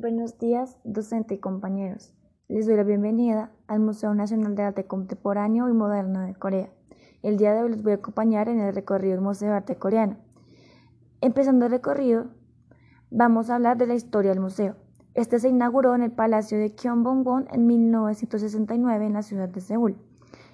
Buenos 0.00 0.38
días, 0.38 0.78
docente 0.82 1.34
y 1.34 1.38
compañeros. 1.40 2.14
Les 2.48 2.66
doy 2.66 2.76
la 2.76 2.84
bienvenida 2.84 3.52
al 3.66 3.80
Museo 3.80 4.14
Nacional 4.14 4.54
de 4.54 4.62
Arte 4.62 4.86
Contemporáneo 4.86 5.68
y 5.68 5.74
Moderno 5.74 6.22
de 6.22 6.34
Corea. 6.34 6.70
El 7.22 7.36
día 7.36 7.52
de 7.52 7.62
hoy 7.62 7.68
les 7.68 7.82
voy 7.82 7.92
a 7.92 7.96
acompañar 7.96 8.48
en 8.48 8.60
el 8.60 8.74
recorrido 8.74 9.16
del 9.16 9.20
Museo 9.20 9.50
de 9.50 9.56
Arte 9.56 9.76
Coreano. 9.76 10.16
Empezando 11.20 11.66
el 11.66 11.72
recorrido, 11.72 12.28
vamos 13.10 13.50
a 13.50 13.56
hablar 13.56 13.76
de 13.76 13.88
la 13.88 13.94
historia 13.94 14.30
del 14.30 14.40
museo. 14.40 14.76
Este 15.12 15.38
se 15.38 15.50
inauguró 15.50 15.94
en 15.94 16.00
el 16.00 16.12
Palacio 16.12 16.56
de 16.56 16.74
Gyeongbong-won 16.74 17.48
en 17.52 17.66
1969 17.66 19.04
en 19.04 19.12
la 19.12 19.22
ciudad 19.22 19.50
de 19.50 19.60
Seúl 19.60 19.98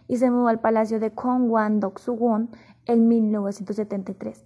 y 0.08 0.16
se 0.16 0.28
mudó 0.28 0.48
al 0.48 0.58
Palacio 0.58 0.98
de 0.98 1.14
Gongwan-Doksu-won 1.14 2.48
en 2.86 3.06
1973 3.06 4.44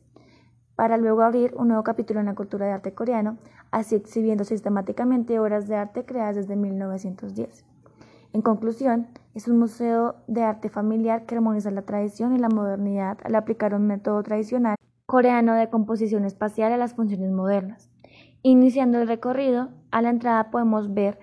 para 0.81 0.97
luego 0.97 1.21
abrir 1.21 1.53
un 1.57 1.69
nuevo 1.69 1.83
capítulo 1.83 2.21
en 2.21 2.27
la 2.27 2.35
cultura 2.35 2.65
de 2.65 2.73
arte 2.73 2.95
coreano, 2.95 3.37
así 3.71 3.97
exhibiendo 3.97 4.45
sistemáticamente 4.45 5.39
obras 5.39 5.69
de 5.69 5.77
arte 5.77 6.07
creadas 6.07 6.37
desde 6.37 6.57
1910. 6.57 7.67
En 8.33 8.41
conclusión, 8.41 9.09
es 9.35 9.47
un 9.47 9.59
museo 9.59 10.15
de 10.27 10.43
arte 10.43 10.71
familiar 10.71 11.27
que 11.27 11.35
armoniza 11.35 11.71
la 11.71 11.83
tradición 11.83 12.35
y 12.35 12.39
la 12.39 12.49
modernidad 12.49 13.19
al 13.25 13.35
aplicar 13.35 13.75
un 13.75 13.87
método 13.89 14.23
tradicional 14.23 14.77
coreano 15.05 15.53
de 15.53 15.69
composición 15.69 16.25
espacial 16.25 16.73
a 16.73 16.79
las 16.79 16.95
funciones 16.95 17.31
modernas. 17.31 17.91
Iniciando 18.41 19.03
el 19.03 19.07
recorrido, 19.07 19.69
a 19.91 20.01
la 20.01 20.09
entrada 20.09 20.51
podemos 20.51 20.95
ver 20.95 21.19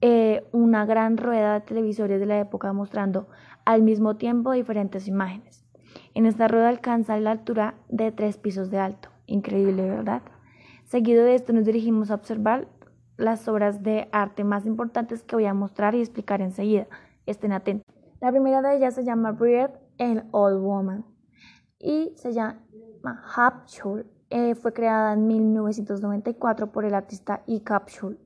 eh, 0.00 0.46
una 0.52 0.86
gran 0.86 1.16
rueda 1.16 1.54
de 1.54 1.60
televisores 1.62 2.20
de 2.20 2.26
la 2.26 2.38
época 2.38 2.72
mostrando 2.72 3.26
al 3.64 3.82
mismo 3.82 4.14
tiempo 4.14 4.52
diferentes 4.52 5.08
imágenes. 5.08 5.63
En 6.14 6.26
esta 6.26 6.46
rueda 6.46 6.68
alcanza 6.68 7.18
la 7.18 7.32
altura 7.32 7.74
de 7.88 8.12
tres 8.12 8.38
pisos 8.38 8.70
de 8.70 8.78
alto. 8.78 9.08
Increíble, 9.26 9.90
¿verdad? 9.90 10.22
Seguido 10.84 11.24
de 11.24 11.34
esto 11.34 11.52
nos 11.52 11.64
dirigimos 11.64 12.10
a 12.10 12.14
observar 12.14 12.68
las 13.16 13.48
obras 13.48 13.82
de 13.82 14.08
arte 14.12 14.44
más 14.44 14.64
importantes 14.64 15.24
que 15.24 15.34
voy 15.34 15.46
a 15.46 15.54
mostrar 15.54 15.96
y 15.96 16.00
explicar 16.00 16.40
enseguida. 16.40 16.86
Estén 17.26 17.52
atentos. 17.52 17.92
La 18.20 18.30
primera 18.30 18.62
de 18.62 18.76
ellas 18.76 18.94
se 18.94 19.04
llama 19.04 19.32
Breed 19.32 19.70
and 19.98 20.28
Old 20.30 20.60
Woman 20.60 21.04
y 21.80 22.12
se 22.16 22.32
llama 22.32 22.60
Hapchul. 23.34 24.06
Eh, 24.30 24.54
fue 24.54 24.72
creada 24.72 25.14
en 25.14 25.26
1994 25.26 26.70
por 26.70 26.84
el 26.84 26.94
artista 26.94 27.42
E. 27.48 27.62
Capsule. 27.62 28.18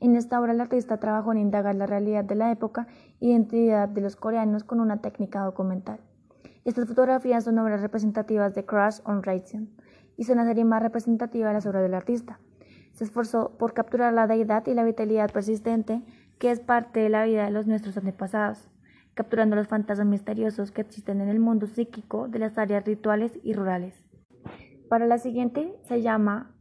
En 0.00 0.16
esta 0.16 0.40
obra 0.40 0.52
el 0.52 0.60
artista 0.60 0.98
trabajó 0.98 1.30
en 1.30 1.38
indagar 1.38 1.76
la 1.76 1.86
realidad 1.86 2.24
de 2.24 2.34
la 2.34 2.50
época 2.50 2.88
y 3.20 3.30
identidad 3.30 3.88
de 3.88 4.00
los 4.00 4.16
coreanos 4.16 4.64
con 4.64 4.80
una 4.80 5.00
técnica 5.00 5.44
documental. 5.44 6.00
Estas 6.64 6.86
fotografías 6.86 7.44
son 7.44 7.58
obras 7.58 7.80
representativas 7.80 8.54
de 8.54 8.64
Crash 8.64 9.00
on 9.04 9.22
Racing 9.22 9.66
y 10.16 10.24
son 10.24 10.36
la 10.36 10.44
serie 10.44 10.64
más 10.64 10.82
representativa 10.82 11.48
de 11.48 11.54
las 11.54 11.66
obras 11.66 11.82
del 11.82 11.94
artista. 11.94 12.38
Se 12.92 13.04
esforzó 13.04 13.56
por 13.58 13.72
capturar 13.74 14.12
la 14.12 14.26
deidad 14.26 14.66
y 14.66 14.74
la 14.74 14.84
vitalidad 14.84 15.32
persistente 15.32 16.02
que 16.38 16.50
es 16.50 16.60
parte 16.60 17.00
de 17.00 17.08
la 17.08 17.24
vida 17.24 17.44
de 17.44 17.50
los 17.50 17.66
nuestros 17.66 17.96
antepasados, 17.96 18.70
capturando 19.14 19.56
los 19.56 19.68
fantasmas 19.68 20.06
misteriosos 20.06 20.70
que 20.70 20.82
existen 20.82 21.20
en 21.20 21.28
el 21.28 21.40
mundo 21.40 21.66
psíquico 21.66 22.28
de 22.28 22.38
las 22.38 22.58
áreas 22.58 22.84
rituales 22.84 23.38
y 23.42 23.54
rurales. 23.54 24.02
Para 24.88 25.06
la 25.06 25.18
siguiente 25.18 25.74
se 25.82 26.02
llama 26.02 26.54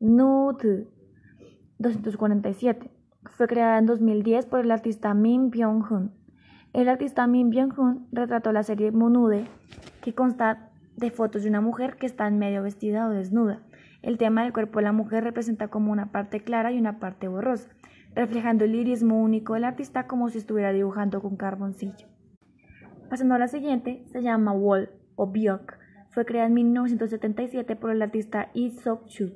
Nude 0.00 0.88
247. 1.78 2.90
Fue 3.24 3.46
creada 3.46 3.78
en 3.78 3.86
2010 3.86 4.46
por 4.46 4.60
el 4.60 4.70
artista 4.70 5.14
Min 5.14 5.50
Byung-hun. 5.50 6.21
El 6.72 6.88
artista 6.88 7.26
Min 7.26 7.50
Byung-hun 7.50 8.08
retrató 8.12 8.50
la 8.50 8.62
serie 8.62 8.92
Monude, 8.92 9.44
que 10.00 10.14
consta 10.14 10.70
de 10.96 11.10
fotos 11.10 11.42
de 11.42 11.50
una 11.50 11.60
mujer 11.60 11.96
que 11.96 12.06
está 12.06 12.30
medio 12.30 12.62
vestida 12.62 13.06
o 13.06 13.10
desnuda. 13.10 13.60
El 14.00 14.16
tema 14.16 14.42
del 14.42 14.54
cuerpo 14.54 14.78
de 14.78 14.84
la 14.84 14.92
mujer 14.92 15.22
representa 15.22 15.68
como 15.68 15.92
una 15.92 16.12
parte 16.12 16.40
clara 16.40 16.72
y 16.72 16.78
una 16.78 16.98
parte 16.98 17.28
borrosa, 17.28 17.68
reflejando 18.14 18.64
el 18.64 18.72
lirismo 18.72 19.20
único 19.20 19.52
del 19.52 19.64
artista 19.64 20.06
como 20.06 20.30
si 20.30 20.38
estuviera 20.38 20.72
dibujando 20.72 21.20
con 21.20 21.36
carboncillo. 21.36 22.06
Pasando 23.10 23.34
a 23.34 23.38
la 23.38 23.48
siguiente, 23.48 24.04
se 24.06 24.22
llama 24.22 24.52
Wall 24.52 24.88
o 25.14 25.30
Byok. 25.30 25.74
Fue 26.08 26.24
creada 26.24 26.46
en 26.46 26.54
1977 26.54 27.76
por 27.76 27.90
el 27.90 28.00
artista 28.00 28.48
Lee 28.54 28.70
Sok-chu. 28.70 29.34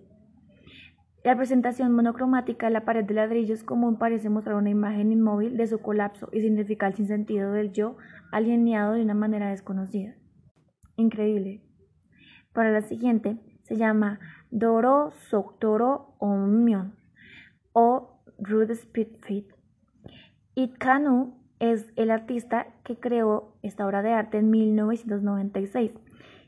La 1.26 1.36
presentación 1.36 1.90
monocromática 1.90 2.66
de 2.66 2.72
la 2.72 2.84
pared 2.84 3.04
de 3.04 3.14
ladrillos 3.14 3.64
común 3.64 3.98
parece 3.98 4.28
mostrar 4.28 4.54
una 4.54 4.70
imagen 4.70 5.10
inmóvil 5.10 5.56
de 5.56 5.66
su 5.66 5.80
colapso 5.80 6.28
y 6.32 6.40
significa 6.40 6.86
el 6.86 6.94
sinsentido 6.94 7.50
del 7.50 7.72
yo 7.72 7.96
alineado 8.30 8.92
de 8.92 9.02
una 9.02 9.14
manera 9.14 9.50
desconocida. 9.50 10.14
Increíble. 10.94 11.64
Para 12.52 12.70
la 12.70 12.80
siguiente 12.82 13.40
se 13.64 13.74
llama 13.74 14.20
Doro 14.52 15.10
Soktoro 15.28 16.14
Onmyon 16.20 16.94
o 17.72 18.22
Rude 18.38 18.74
Speed 18.74 19.08
Fit. 19.22 19.48
Itkanu 20.54 21.34
es 21.58 21.92
el 21.96 22.12
artista 22.12 22.68
que 22.84 23.00
creó 23.00 23.58
esta 23.62 23.84
obra 23.84 24.02
de 24.02 24.12
arte 24.12 24.38
en 24.38 24.48
1996. 24.50 25.90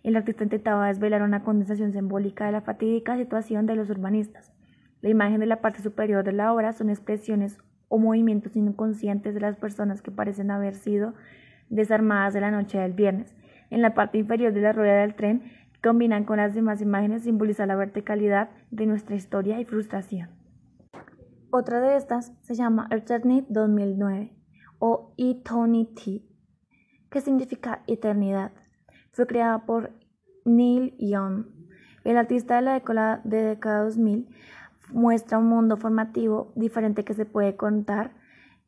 El 0.05 0.15
artista 0.15 0.45
intentaba 0.45 0.87
desvelar 0.87 1.23
una 1.23 1.43
condensación 1.43 1.93
simbólica 1.93 2.47
de 2.47 2.53
la 2.53 2.61
fatídica 2.61 3.17
situación 3.17 3.67
de 3.67 3.75
los 3.75 3.91
urbanistas. 3.91 4.55
La 5.01 5.11
imagen 5.11 5.41
de 5.41 5.47
la 5.47 5.61
parte 5.61 5.83
superior 5.83 6.25
de 6.25 6.33
la 6.33 6.53
obra 6.53 6.73
son 6.73 6.91
expresiones 6.91 7.59
o 7.89 7.99
movimientos 7.99 8.57
inconscientes 8.57 9.35
de 9.35 9.41
las 9.41 9.57
personas 9.57 10.03
que 10.03 10.11
parecen 10.11 10.51
haber 10.51 10.75
sido 10.75 11.15
desarmadas 11.71 12.35
de 12.35 12.41
la 12.41 12.51
noche 12.51 12.79
del 12.79 12.93
viernes. 12.93 13.35
En 13.71 13.83
la 13.83 13.95
parte 13.95 14.19
inferior 14.19 14.53
de 14.53 14.61
la 14.61 14.73
rueda 14.73 15.01
del 15.01 15.15
tren, 15.15 15.43
combinan 15.83 16.25
con 16.25 16.39
las 16.39 16.55
demás 16.55 16.83
imágenes, 16.83 17.23
simboliza 17.23 17.67
la 17.67 17.77
verticalidad 17.77 18.51
de 18.71 18.87
nuestra 18.87 19.15
historia 19.15 19.61
y 19.61 19.65
frustración. 19.65 20.31
Otra 21.51 21.81
de 21.81 21.97
estas 21.97 22.33
se 22.43 22.55
llama 22.55 22.89
Eternity 22.91 23.47
2009 23.51 24.33
o 24.81 25.15
Eternity, 25.17 26.29
que 27.11 27.21
significa 27.21 27.83
eternidad. 27.87 28.53
Fue 29.13 29.27
creada 29.27 29.65
por 29.65 29.93
Neil 30.45 30.95
Young, 30.99 31.47
el 32.05 32.17
artista 32.17 32.57
de 32.57 32.63
la 32.63 32.75
década, 32.75 33.21
de 33.25 33.43
década 33.43 33.85
2000 33.85 34.29
muestra 34.91 35.39
un 35.39 35.47
mundo 35.49 35.77
formativo 35.77 36.53
diferente 36.55 37.05
que 37.05 37.15
se 37.15 37.27
puede 37.27 37.57
contar 37.57 38.13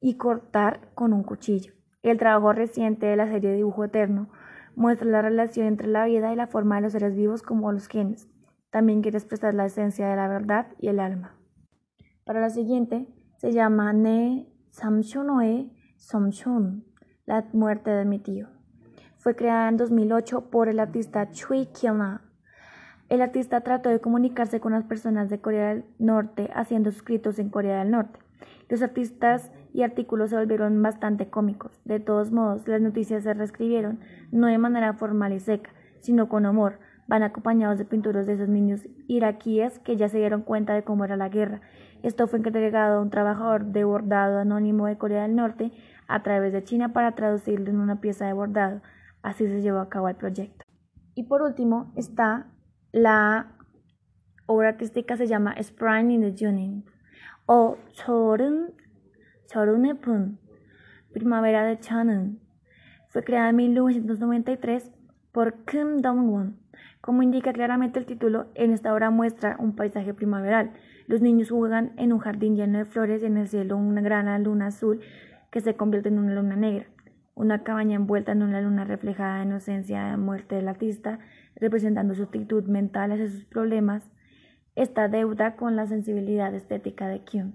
y 0.01 0.15
cortar 0.15 0.93
con 0.95 1.13
un 1.13 1.23
cuchillo. 1.23 1.73
El 2.03 2.19
trabajo 2.19 2.53
reciente 2.53 3.07
de 3.07 3.17
la 3.17 3.29
serie 3.29 3.53
Dibujo 3.53 3.85
Eterno 3.85 4.29
muestra 4.75 5.09
la 5.09 5.23
relación 5.23 5.67
entre 5.67 5.89
la 5.89 6.07
vida 6.07 6.33
y 6.33 6.37
la 6.37 6.47
forma 6.47 6.77
de 6.77 6.83
los 6.83 6.93
seres 6.93 7.15
vivos 7.15 7.43
como 7.43 7.73
los 7.73 7.89
genes. 7.89 8.29
También 8.71 9.03
quiere 9.03 9.19
expresar 9.19 9.55
la 9.55 9.67
esencia 9.67 10.09
de 10.09 10.17
la 10.17 10.29
verdad 10.29 10.69
y 10.79 10.89
el 10.89 11.01
alma. 11.01 11.37
Para 12.25 12.41
la 12.41 12.51
siguiente 12.51 13.07
se 13.37 13.53
llama 13.53 13.93
Ne 13.93 14.49
Samshonoe 14.71 15.71
Somchon, 15.97 16.85
la 17.27 17.47
muerte 17.53 17.91
de 17.91 18.05
mi 18.05 18.19
tío. 18.19 18.49
Fue 19.19 19.37
creada 19.37 19.69
en 19.69 19.77
2008 19.77 20.51
por 20.51 20.69
el 20.69 20.81
artista 20.81 21.31
Chui 21.31 21.67
Kyona 21.67 22.30
el 23.11 23.23
artista 23.23 23.61
trató 23.63 23.91
de 23.91 24.01
comunicarse 24.01 24.61
con 24.61 24.73
las 24.73 24.85
personas 24.85 25.29
de 25.29 25.41
Corea 25.41 25.71
del 25.71 25.85
Norte 25.99 26.49
haciendo 26.55 26.89
escritos 26.89 27.41
en 27.41 27.51
Corea 27.51 27.81
del 27.81 27.91
Norte. 27.91 28.21
Los 28.69 28.83
artistas 28.83 29.51
y 29.75 29.83
artículos 29.83 30.31
se 30.31 30.37
volvieron 30.37 30.81
bastante 30.81 31.29
cómicos. 31.29 31.81
De 31.85 31.99
todos 31.99 32.31
modos, 32.31 32.69
las 32.69 32.81
noticias 32.81 33.25
se 33.25 33.35
reescribieron, 33.35 33.99
no 34.31 34.47
de 34.47 34.59
manera 34.59 34.95
formal 34.95 35.33
y 35.33 35.41
seca, 35.41 35.73
sino 35.99 36.29
con 36.29 36.47
humor. 36.47 36.79
Van 37.09 37.25
acompañados 37.25 37.79
de 37.79 37.85
pinturas 37.85 38.27
de 38.27 38.35
esos 38.35 38.49
niños 38.49 38.87
iraquíes 39.09 39.81
que 39.81 39.97
ya 39.97 40.09
se 40.09 40.19
dieron 40.19 40.43
cuenta 40.43 40.75
de 40.75 40.85
cómo 40.85 41.05
era 41.05 41.17
la 41.17 41.29
guerra. 41.29 41.63
Esto 42.05 42.29
fue 42.29 42.39
entregado 42.39 42.99
a 42.99 43.03
un 43.03 43.11
trabajador 43.11 43.65
de 43.65 43.83
bordado 43.83 44.39
anónimo 44.39 44.87
de 44.87 44.99
Corea 44.99 45.23
del 45.23 45.35
Norte 45.35 45.73
a 46.07 46.23
través 46.23 46.53
de 46.53 46.63
China 46.63 46.93
para 46.93 47.17
traducirlo 47.17 47.71
en 47.71 47.81
una 47.81 48.01
pieza 48.01 48.27
de 48.27 48.35
bordado. 48.35 48.83
Así 49.21 49.49
se 49.49 49.63
llevó 49.63 49.81
a 49.81 49.89
cabo 49.89 50.09
el 50.09 50.15
proyecto. 50.15 50.65
Y 51.17 51.25
por 51.25 51.43
último 51.43 51.93
está 51.97 52.47
la 52.93 53.53
obra 54.47 54.71
artística 54.71 55.17
se 55.17 55.27
llama 55.27 55.53
Spring 55.53 56.11
in 56.11 56.21
the 56.23 56.35
Junin 56.37 56.85
o 57.47 57.79
Chorun, 57.93 58.73
Chorunepun, 59.47 60.39
Primavera 61.13 61.65
de 61.65 61.79
Chanun. 61.79 62.41
Fue 63.09 63.25
creada 63.25 63.51
en 63.51 63.57
1993 63.57 64.93
por 65.33 65.65
Kim 65.65 65.99
Dong-won. 65.99 66.59
Como 67.01 67.23
indica 67.23 67.53
claramente 67.53 67.99
el 67.99 68.07
título, 68.07 68.47
en 68.55 68.73
esta 68.73 68.93
obra 68.93 69.11
muestra 69.11 69.57
un 69.59 69.75
paisaje 69.75 70.15
primaveral. 70.15 70.73
Los 71.07 71.21
niños 71.23 71.51
juegan 71.51 71.93
en 71.97 72.13
un 72.13 72.19
jardín 72.19 72.57
lleno 72.57 72.79
de 72.79 72.85
flores 72.85 73.23
y 73.23 73.27
en 73.27 73.37
el 73.37 73.49
cielo 73.49 73.77
una 73.77 74.01
gran 74.01 74.45
luna 74.45 74.67
azul 74.67 75.01
que 75.51 75.61
se 75.61 75.75
convierte 75.75 76.09
en 76.09 76.19
una 76.19 76.35
luna 76.35 76.57
negra. 76.57 76.87
Una 77.35 77.63
cabaña 77.65 77.97
envuelta 77.97 78.33
en 78.33 78.43
una 78.43 78.61
luna 78.61 78.85
reflejada 78.85 79.39
de 79.39 79.45
inocencia 79.45 80.05
de 80.05 80.17
muerte 80.17 80.57
del 80.57 80.69
artista 80.69 81.19
representando 81.57 82.15
su 82.15 82.25
actitud 82.25 82.65
mental 82.65 83.13
hacia 83.13 83.29
sus 83.29 83.45
problemas, 83.45 84.11
esta 84.77 85.09
deuda 85.09 85.57
con 85.57 85.77
la 85.77 85.87
sensibilidad 85.87 86.55
estética 86.55 87.09
de 87.09 87.21
Kyun. 87.21 87.55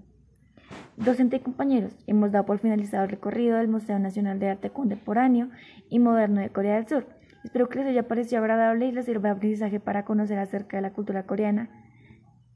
Docente 0.96 1.36
y 1.36 1.40
compañeros, 1.40 1.96
hemos 2.06 2.32
dado 2.32 2.46
por 2.46 2.58
finalizado 2.58 3.04
el 3.04 3.10
recorrido 3.10 3.58
del 3.58 3.68
Museo 3.68 3.98
Nacional 3.98 4.38
de 4.38 4.50
Arte 4.50 4.70
Contemporáneo 4.70 5.50
y 5.88 5.98
Moderno 5.98 6.40
de 6.40 6.50
Corea 6.50 6.76
del 6.76 6.88
Sur. 6.88 7.06
Espero 7.44 7.68
que 7.68 7.78
les 7.78 7.88
haya 7.88 8.08
parecido 8.08 8.40
agradable 8.40 8.86
y 8.86 8.92
les 8.92 9.04
sirva 9.04 9.28
de 9.28 9.36
aprendizaje 9.36 9.78
para 9.78 10.04
conocer 10.04 10.38
acerca 10.38 10.78
de 10.78 10.82
la 10.82 10.92
cultura 10.92 11.24
coreana. 11.24 11.70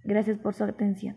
Gracias 0.05 0.39
por 0.39 0.55
su 0.55 0.65
atención. 0.65 1.17